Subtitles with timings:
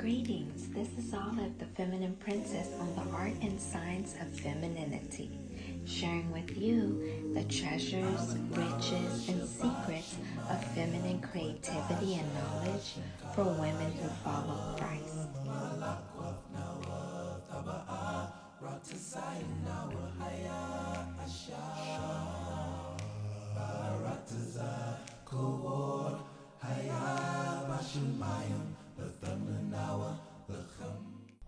[0.00, 5.38] Greetings, this is Olive, the Feminine Princess, on the art and science of femininity,
[5.84, 10.16] sharing with you the treasures, riches, and secrets
[10.48, 12.94] of feminine creativity and knowledge
[13.34, 15.20] for women who follow Christ.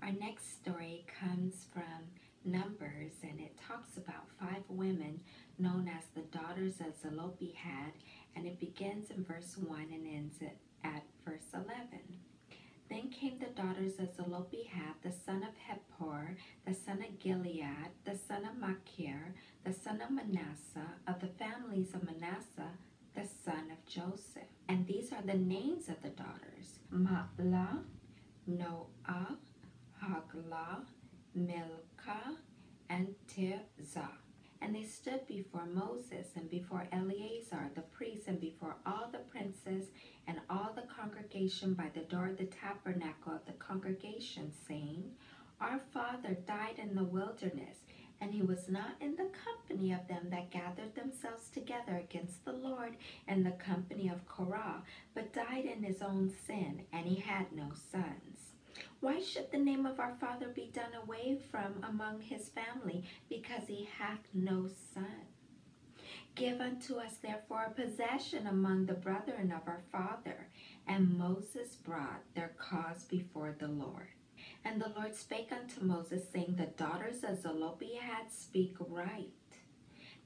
[0.02, 2.10] Our next story comes from
[2.44, 5.20] Numbers and it talks about five women
[5.58, 7.92] known as the daughters of Zelophehad
[8.34, 10.38] and it begins in verse 1 and ends
[10.82, 11.68] at verse 11.
[12.90, 18.16] Then came the daughters of Zelophehad, the son of Hepher, the son of Gilead, the
[18.16, 22.72] son of Machir, the son of Manasseh, of the families of Manasseh,
[23.14, 24.48] the son of Joseph.
[24.68, 27.82] And these are the names of the daughters Mahlah,
[28.46, 29.36] Noah,
[30.02, 30.84] Haglah,
[31.34, 32.36] Milcah,
[32.88, 34.08] and Tirzah.
[34.60, 39.88] And they stood before Moses and before Eleazar the priest and before all the princes
[40.28, 45.10] and all the congregation by the door of the tabernacle of the congregation, saying,
[45.60, 47.78] Our father died in the wilderness,
[48.22, 52.52] and he was not in the company of them that gathered themselves together against the
[52.52, 52.94] Lord
[53.26, 57.72] in the company of Korah, but died in his own sin, and he had no
[57.90, 58.52] sons.
[59.00, 63.66] Why should the name of our father be done away from among his family, because
[63.66, 65.26] he hath no son?
[66.36, 70.48] Give unto us therefore a possession among the brethren of our father.
[70.86, 74.08] And Moses brought their cause before the Lord.
[74.64, 79.30] And the Lord spake unto Moses, saying, The daughters of Zelophehad speak right.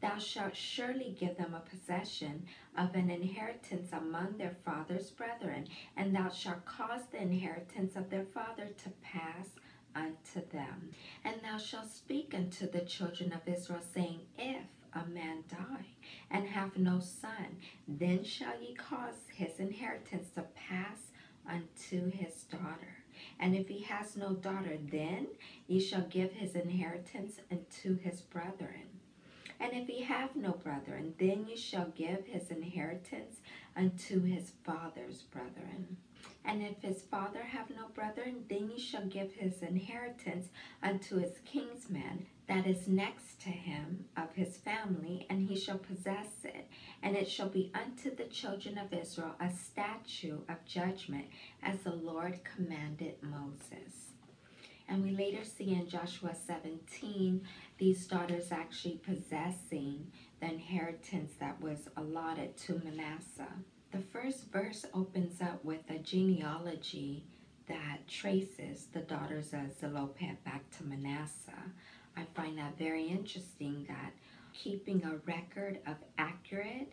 [0.00, 6.14] Thou shalt surely give them a possession of an inheritance among their father's brethren, and
[6.14, 9.48] thou shalt cause the inheritance of their father to pass
[9.94, 10.90] unto them.
[11.24, 15.86] And thou shalt speak unto the children of Israel, saying, If a man die
[16.30, 17.56] and have no son,
[17.88, 21.10] then shall ye cause his inheritance to pass
[21.48, 22.95] unto his daughter.
[23.38, 25.28] And if he has no daughter, then
[25.66, 29.00] ye shall give his inheritance unto his brethren.
[29.58, 33.40] And if he have no brethren, then ye shall give his inheritance
[33.74, 35.96] unto his father's brethren.
[36.44, 40.48] And if his father have no brethren, then he shall give his inheritance
[40.82, 46.44] unto his kinsman that is next to him of his family, and he shall possess
[46.44, 46.68] it.
[47.02, 51.26] And it shall be unto the children of Israel a statute of judgment,
[51.62, 54.12] as the Lord commanded Moses.
[54.88, 57.44] And we later see in Joshua 17
[57.78, 63.52] these daughters actually possessing the inheritance that was allotted to Manasseh.
[63.92, 67.24] The first verse opens up with a genealogy
[67.68, 71.72] that traces the daughters of Zelophehad back to Manasseh.
[72.16, 74.12] I find that very interesting that
[74.52, 76.92] keeping a record of accurate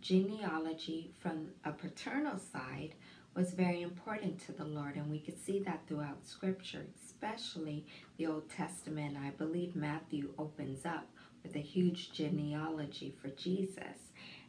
[0.00, 2.94] genealogy from a paternal side
[3.34, 8.26] was very important to the Lord, and we could see that throughout Scripture, especially the
[8.26, 9.16] Old Testament.
[9.16, 11.06] I believe Matthew opens up
[11.42, 14.07] with a huge genealogy for Jesus.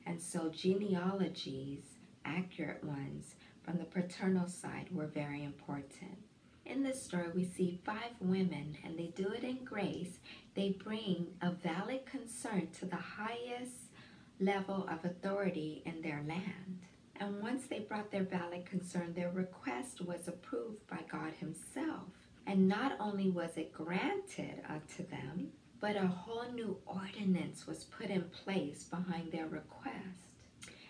[0.09, 1.83] And so genealogies,
[2.25, 6.17] accurate ones, from the paternal side were very important.
[6.65, 10.17] In this story, we see five women, and they do it in grace.
[10.55, 13.91] They bring a valid concern to the highest
[14.39, 16.79] level of authority in their land.
[17.19, 22.09] And once they brought their valid concern, their request was approved by God Himself.
[22.47, 25.49] And not only was it granted unto them,
[25.79, 29.95] but a whole new ordinance was put in place behind their request.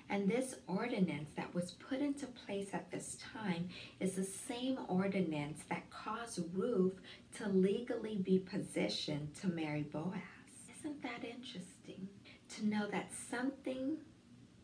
[0.10, 3.70] And this ordinance that was put into place at this time
[4.00, 7.00] is the same ordinance that caused Ruth
[7.38, 10.22] to legally be positioned to marry Boaz.
[10.80, 12.10] Isn't that interesting?
[12.56, 13.98] To know that something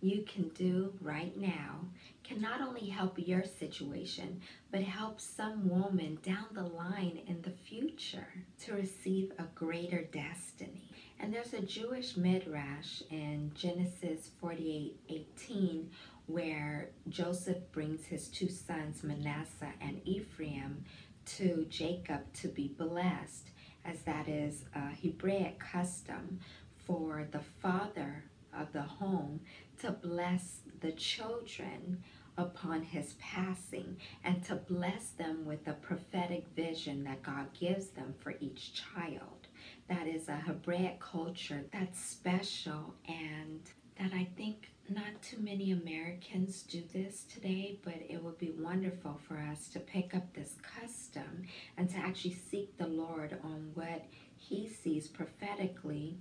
[0.06, 1.80] you can do right now
[2.24, 7.52] can not only help your situation, but help some woman down the line in the
[7.52, 8.28] future
[8.64, 10.90] to receive a greater destiny.
[11.20, 15.90] And there's a Jewish midrash in Genesis 48 18
[16.28, 20.84] where Joseph brings his two sons, Manasseh and Ephraim,
[21.26, 23.50] to Jacob to be blessed,
[23.84, 26.40] as that is a Hebraic custom
[26.86, 28.24] for the father
[28.60, 29.40] of the home
[29.82, 32.04] to bless the children
[32.38, 38.14] upon his passing and to bless them with the prophetic vision that God gives them
[38.20, 39.48] for each child.
[39.88, 43.62] That is a Hebraic culture that's special and
[43.98, 49.20] that I think not too many Americans do this today, but it would be wonderful
[49.28, 51.44] for us to pick up this custom
[51.78, 54.06] and to actually seek the Lord on what
[54.38, 56.18] he sees prophetically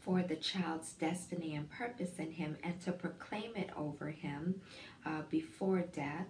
[0.00, 4.60] for the child's destiny and purpose in him and to proclaim it over him
[5.04, 6.26] uh, before death.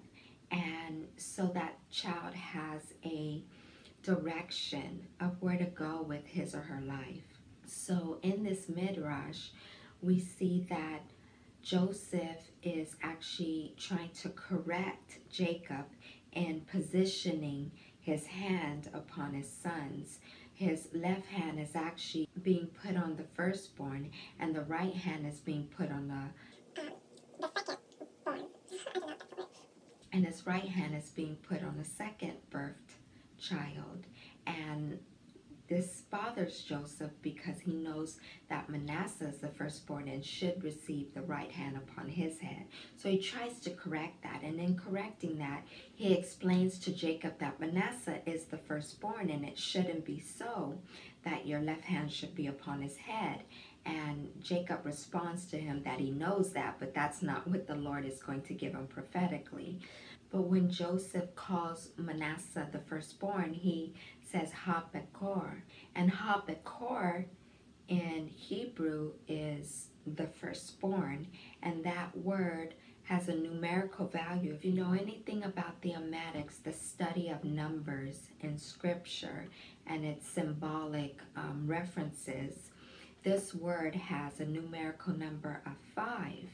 [0.51, 3.43] And so that child has a
[4.03, 7.39] direction of where to go with his or her life.
[7.67, 9.51] So in this midrash
[10.03, 11.03] we see that
[11.63, 15.85] joseph is actually trying to correct jacob
[16.33, 17.71] in positioning
[18.01, 20.21] his hand upon his sons
[20.61, 25.41] his left hand is actually being put on the firstborn and the right hand is
[25.41, 26.83] being put on the
[27.41, 28.41] the second born.
[28.69, 29.71] I don't know if that's
[30.13, 32.99] and his right hand is being put on the second birthed
[33.39, 34.05] child
[34.47, 34.99] and
[35.71, 38.19] this bothers Joseph because he knows
[38.49, 42.65] that Manasseh is the firstborn and should receive the right hand upon his head.
[42.97, 44.43] So he tries to correct that.
[44.43, 45.63] And in correcting that,
[45.95, 50.77] he explains to Jacob that Manasseh is the firstborn and it shouldn't be so
[51.25, 53.43] that your left hand should be upon his head.
[53.87, 58.05] And Jacob responds to him that he knows that, but that's not what the Lord
[58.05, 59.79] is going to give him prophetically.
[60.31, 65.63] But when Joseph calls Manasseh the firstborn, he says Ha-Bekor.
[65.95, 67.25] And Ha-Bekor
[67.89, 71.27] in Hebrew is the firstborn.
[71.63, 72.75] And that word
[73.05, 74.55] has a numerical value.
[74.55, 79.47] If you know anything about the Ematics, the study of numbers in scripture
[79.89, 82.71] and its symbolic um, references,
[83.25, 86.49] this word has a numerical number of five.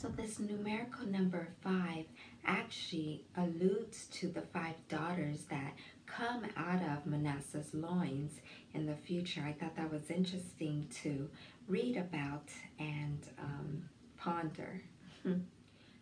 [0.00, 2.04] So this numerical number five
[2.46, 5.74] actually alludes to the five daughters that
[6.06, 8.40] come out of Manasseh's loins
[8.74, 9.42] in the future.
[9.44, 11.28] I thought that was interesting to
[11.66, 12.48] read about
[12.78, 14.82] and um, ponder.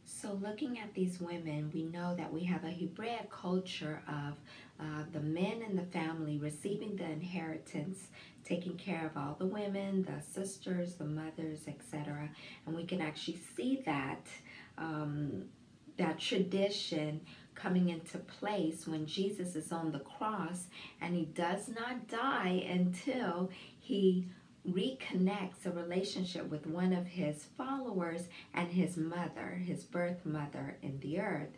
[0.06, 4.34] So looking at these women, we know that we have a Hebraic culture of
[4.78, 8.08] uh, the men in the family receiving the inheritance,
[8.44, 12.30] taking care of all the women, the sisters, the mothers, etc.
[12.66, 14.26] And we can actually see that
[14.78, 15.46] um,
[15.96, 17.20] that tradition
[17.54, 20.66] coming into place when Jesus is on the cross
[21.00, 23.50] and he does not die until
[23.80, 24.26] he
[24.68, 30.98] reconnects a relationship with one of his followers and his mother, his birth mother in
[31.00, 31.56] the earth,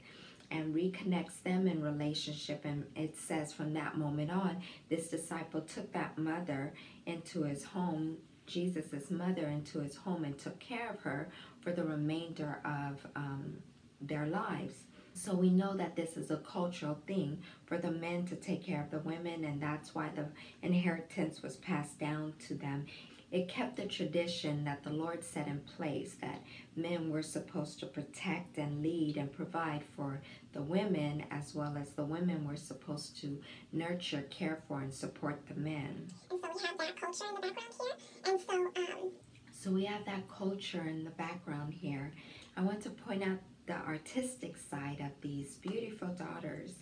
[0.50, 2.64] and reconnects them in relationship.
[2.64, 6.72] And it says from that moment on, this disciple took that mother
[7.06, 11.28] into his home, Jesus' mother into his home, and took care of her
[11.60, 13.58] for the remainder of um,
[14.00, 14.84] their lives.
[15.18, 18.80] So we know that this is a cultural thing for the men to take care
[18.80, 20.26] of the women, and that's why the
[20.62, 22.86] inheritance was passed down to them.
[23.32, 26.42] It kept the tradition that the Lord set in place that
[26.76, 30.22] men were supposed to protect and lead and provide for
[30.52, 33.38] the women, as well as the women were supposed to
[33.72, 36.06] nurture, care for, and support the men.
[36.30, 38.22] And so we have that culture in the background here.
[38.24, 39.10] And so, um,
[39.50, 42.12] So we have that culture in the background here.
[42.56, 43.38] I want to point out
[43.68, 46.72] the artistic side of these beautiful daughters.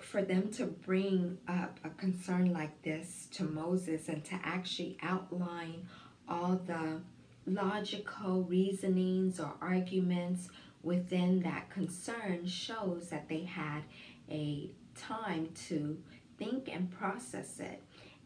[0.00, 5.86] For them to bring up a concern like this to Moses and to actually outline
[6.28, 7.00] all the
[7.46, 10.48] logical reasonings or arguments
[10.82, 13.82] within that concern shows that they had
[14.28, 15.96] a time to
[16.38, 17.82] think and process it.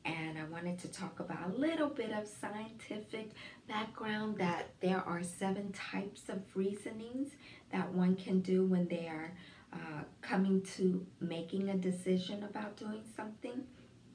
[0.06, 3.30] And I wanted to talk about a little bit of scientific
[3.66, 7.32] background that there are seven types of reasonings
[7.72, 9.32] that one can do when they are
[9.72, 13.64] uh, coming to making a decision about doing something.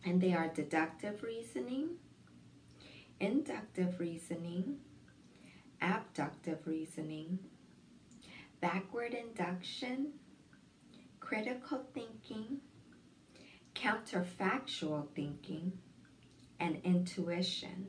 [0.05, 1.89] And they are deductive reasoning,
[3.19, 4.77] inductive reasoning,
[5.81, 7.38] abductive reasoning,
[8.62, 10.13] backward induction,
[11.19, 12.62] critical thinking,
[13.82, 15.74] counterfactual thinking,
[16.60, 17.88] and intuition.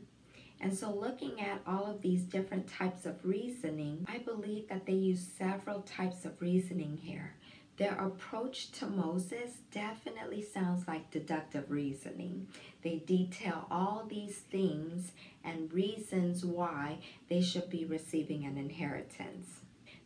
[0.61, 4.93] And so, looking at all of these different types of reasoning, I believe that they
[4.93, 7.35] use several types of reasoning here.
[7.79, 12.47] Their approach to Moses definitely sounds like deductive reasoning.
[12.83, 19.49] They detail all these things and reasons why they should be receiving an inheritance.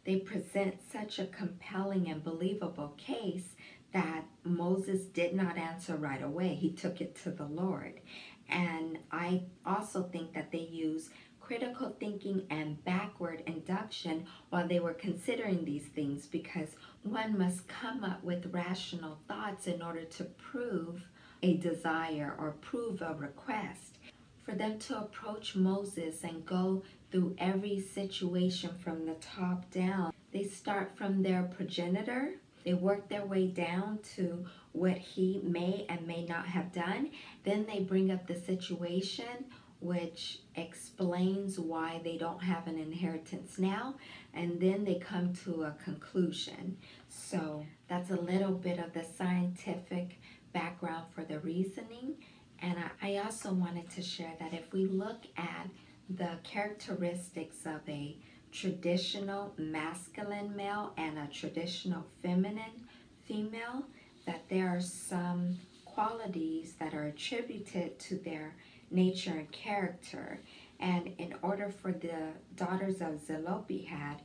[0.04, 3.55] They present such a compelling and believable case
[3.92, 6.54] that Moses did not answer right away.
[6.54, 8.00] He took it to the Lord.
[8.48, 14.94] And I also think that they use critical thinking and backward induction while they were
[14.94, 16.70] considering these things because
[17.04, 21.02] one must come up with rational thoughts in order to prove
[21.42, 23.98] a desire or prove a request.
[24.44, 30.44] For them to approach Moses and go through every situation from the top down, they
[30.44, 32.34] start from their progenitor,
[32.66, 37.12] They work their way down to what he may and may not have done.
[37.44, 39.46] Then they bring up the situation
[39.80, 43.94] which explains why they don't have an inheritance now,
[44.32, 46.76] and then they come to a conclusion.
[47.08, 50.18] So that's a little bit of the scientific
[50.52, 52.14] background for the reasoning.
[52.62, 55.68] And I, I also wanted to share that if we look at
[56.08, 58.16] the characteristics of a
[58.60, 62.86] traditional masculine male and a traditional feminine
[63.24, 63.84] female,
[64.24, 68.54] that there are some qualities that are attributed to their
[68.90, 70.40] nature and character.
[70.80, 74.22] And in order for the daughters of Zelophehad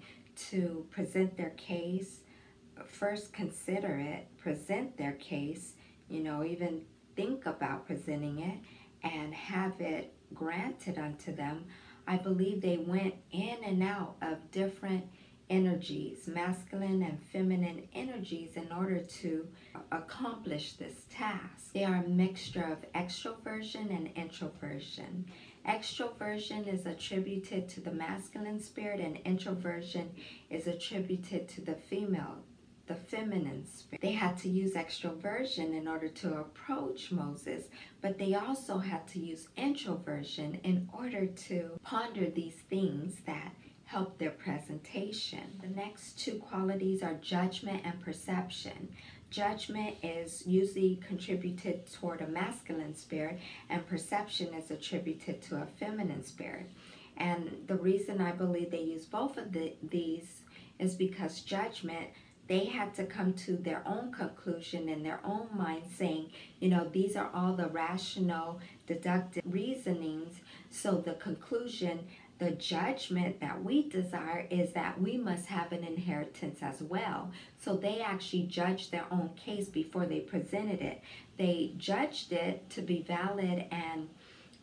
[0.50, 2.20] to present their case,
[2.88, 5.74] first consider it, present their case,
[6.10, 6.82] you know, even
[7.16, 8.58] think about presenting it
[9.04, 11.66] and have it granted unto them,
[12.08, 15.06] I believe they went in and out of different
[15.50, 19.48] energies, masculine and feminine energies, in order to
[19.92, 21.74] accomplish this task.
[21.74, 25.26] They are a mixture of extroversion and introversion.
[25.68, 30.12] Extroversion is attributed to the masculine spirit, and introversion
[30.50, 32.38] is attributed to the female,
[32.92, 34.02] the feminine spirit.
[34.02, 37.66] They had to use extroversion in order to approach Moses,
[38.02, 43.54] but they also had to use introversion in order to ponder these things that
[43.86, 45.60] help their presentation.
[45.62, 48.90] The next two qualities are judgment and perception.
[49.30, 56.26] Judgment is usually contributed toward a masculine spirit, and perception is attributed to a feminine
[56.26, 56.70] spirit.
[57.16, 60.42] And the reason I believe they use both of the, these
[60.80, 62.08] is because judgment
[62.52, 66.30] they had to come to their own conclusion in their own mind saying
[66.60, 72.06] you know these are all the rational deductive reasonings so the conclusion
[72.40, 77.30] the judgment that we desire is that we must have an inheritance as well.
[77.64, 81.04] So they actually judged their own case before they presented it.
[81.38, 84.10] They judged it to be valid and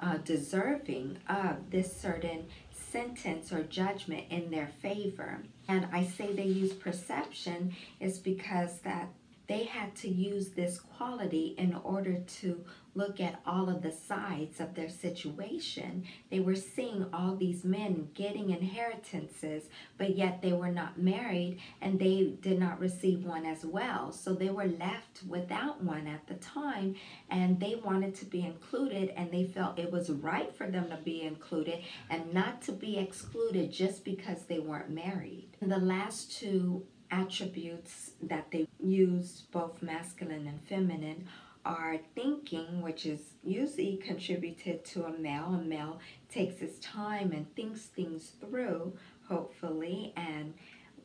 [0.00, 2.46] uh, deserving of this certain
[2.90, 5.42] sentence or judgment in their favor.
[5.68, 9.08] And I say they use perception is because that
[9.48, 12.64] they had to use this quality in order to
[12.94, 16.04] look at all of the sides of their situation.
[16.30, 19.64] They were seeing all these men getting inheritances,
[19.96, 24.12] but yet they were not married and they did not receive one as well.
[24.12, 26.96] So they were left without one at the time
[27.30, 30.96] and they wanted to be included and they felt it was right for them to
[30.96, 35.48] be included and not to be excluded just because they weren't married.
[35.62, 41.28] The last two attributes that they use, both masculine and feminine,
[41.64, 45.54] are thinking, which is usually contributed to a male.
[45.54, 46.00] A male
[46.30, 48.96] takes his time and thinks things through,
[49.28, 50.54] hopefully, and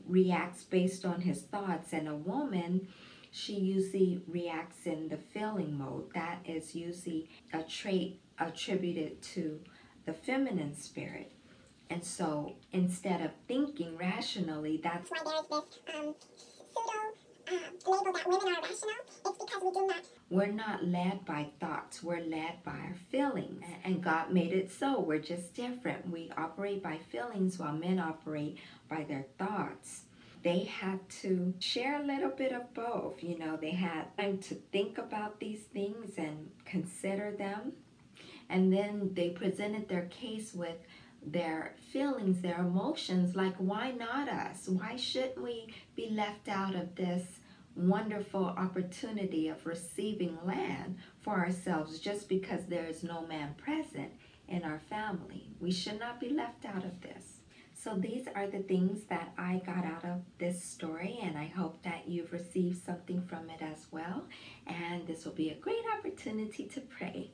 [0.07, 1.91] reacts based on his thoughts.
[1.91, 2.87] And a woman,
[3.31, 6.13] she usually reacts in the feeling mode.
[6.13, 9.59] That is usually a trait attributed to
[10.05, 11.32] the feminine spirit.
[11.93, 16.15] And so instead of thinking rationally, that's why there is this um,
[16.73, 16.97] pseudo
[17.51, 18.89] uh, label that women are rational.
[19.27, 20.03] It's because we do not.
[20.31, 23.63] We're not led by thoughts, we're led by our feelings.
[23.83, 25.01] And God made it so.
[25.01, 26.09] We're just different.
[26.09, 28.57] We operate by feelings while men operate
[28.89, 30.05] by their thoughts.
[30.41, 33.21] They had to share a little bit of both.
[33.21, 37.73] You know, they had time to think about these things and consider them.
[38.49, 40.77] And then they presented their case with
[41.25, 44.67] their feelings, their emotions, like why not us?
[44.67, 47.23] Why shouldn't we be left out of this
[47.75, 54.11] wonderful opportunity of receiving land for ourselves just because there is no man present
[54.47, 55.49] in our family?
[55.59, 57.39] We should not be left out of this.
[57.75, 61.83] So these are the things that I got out of this story and I hope
[61.83, 64.23] that you've received something from it as well.
[64.65, 67.31] And this will be a great opportunity to pray.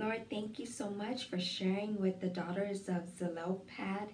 [0.00, 4.08] Lord, thank you so much for sharing with the daughters of Zelophehad,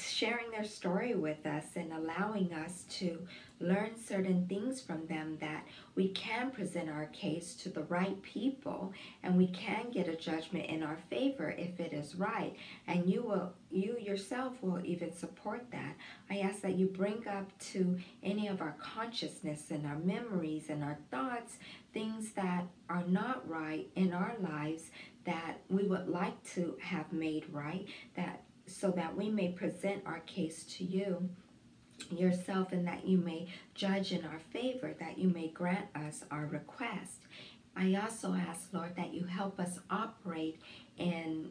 [0.00, 3.18] sharing their story with us and allowing us to
[3.60, 8.92] learn certain things from them that we can present our case to the right people
[9.22, 12.56] and we can get a judgment in our favor if it is right.
[12.86, 15.94] And you will you yourself will even support that.
[16.30, 20.82] I ask that you bring up to any of our consciousness and our memories and
[20.82, 21.58] our thoughts
[21.94, 24.90] things that are not right in our lives
[25.24, 28.42] that we would like to have made right that
[28.74, 31.28] so that we may present our case to you
[32.10, 36.46] yourself and that you may judge in our favor, that you may grant us our
[36.46, 37.22] request.
[37.76, 40.60] I also ask, Lord, that you help us operate
[40.98, 41.50] in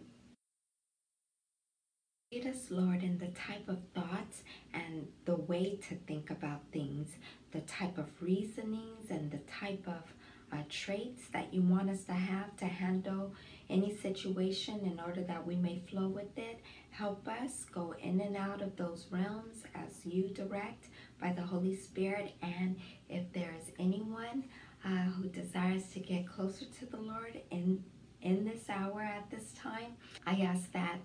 [2.33, 7.09] Lead us, Lord, in the type of thoughts and the way to think about things
[7.51, 10.13] the type of reasonings and the type of
[10.53, 13.33] uh, traits that you want us to have to handle
[13.71, 16.59] any situation in order that we may flow with it.
[16.89, 21.75] Help us go in and out of those realms as you direct by the Holy
[21.75, 22.33] Spirit.
[22.41, 22.75] And
[23.09, 24.43] if there is anyone
[24.85, 27.83] uh, who desires to get closer to the Lord in
[28.21, 29.93] in this hour at this time,
[30.27, 30.99] I ask that,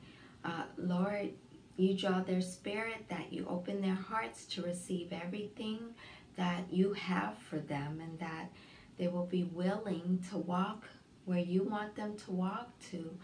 [0.45, 1.31] uh, Lord,
[1.79, 5.95] you draw their spirit, that you open their hearts to receive everything
[6.37, 8.51] that you have for them, and that
[8.99, 10.85] they will be willing to walk
[11.27, 13.19] where you want them to walk, to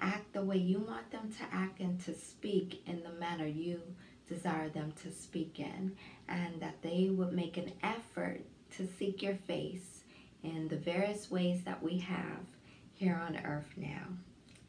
[0.00, 3.80] act the way you want them to act, and to speak in the manner you
[4.28, 5.96] desire them to speak in,
[6.28, 8.40] and that they would make an effort
[8.76, 10.04] to seek your face
[10.42, 12.46] in the various ways that we have
[12.94, 14.06] here on earth now.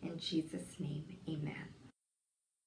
[0.02, 1.81] In Jesus' name, amen.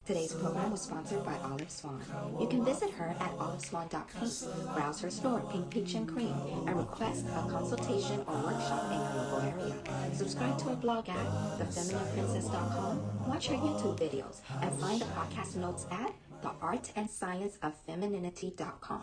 [0.07, 1.99] Today's program was sponsored by Olive Swan.
[2.39, 6.35] You can visit her at oliveswan.pink, browse her store, Pink Peach and Cream,
[6.67, 9.75] and request a consultation or workshop in your local area.
[10.13, 11.17] Subscribe to her blog at
[11.59, 19.03] thefeminineprincess.com, watch her YouTube videos, and find the podcast notes at theartandscienceoffemininity.com.